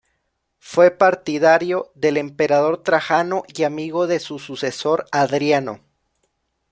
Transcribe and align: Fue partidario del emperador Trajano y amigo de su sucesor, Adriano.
Fue 0.57 0.89
partidario 0.89 1.91
del 1.93 2.17
emperador 2.17 2.81
Trajano 2.81 3.43
y 3.47 3.65
amigo 3.65 4.07
de 4.07 4.19
su 4.19 4.39
sucesor, 4.39 5.05
Adriano. 5.11 5.81